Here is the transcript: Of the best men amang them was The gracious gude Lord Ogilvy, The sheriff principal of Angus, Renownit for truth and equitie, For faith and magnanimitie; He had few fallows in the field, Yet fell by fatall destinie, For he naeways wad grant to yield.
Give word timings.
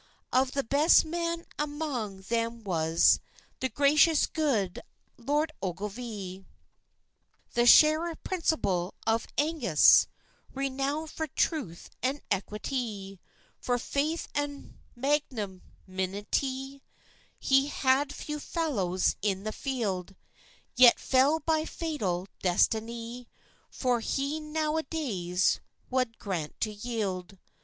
Of 0.33 0.53
the 0.53 0.63
best 0.63 1.05
men 1.05 1.45
amang 1.59 2.21
them 2.21 2.63
was 2.63 3.19
The 3.59 3.69
gracious 3.69 4.25
gude 4.25 4.81
Lord 5.15 5.51
Ogilvy, 5.61 6.47
The 7.53 7.67
sheriff 7.67 8.17
principal 8.23 8.95
of 9.05 9.27
Angus, 9.37 10.07
Renownit 10.55 11.11
for 11.11 11.27
truth 11.27 11.91
and 12.01 12.19
equitie, 12.31 13.19
For 13.59 13.77
faith 13.77 14.27
and 14.33 14.73
magnanimitie; 14.97 16.81
He 17.37 17.67
had 17.67 18.11
few 18.15 18.39
fallows 18.39 19.15
in 19.21 19.43
the 19.43 19.51
field, 19.53 20.15
Yet 20.75 20.99
fell 20.99 21.41
by 21.41 21.61
fatall 21.63 22.25
destinie, 22.43 23.27
For 23.69 23.99
he 23.99 24.39
naeways 24.39 25.59
wad 25.91 26.17
grant 26.17 26.59
to 26.61 26.71
yield. 26.73 27.37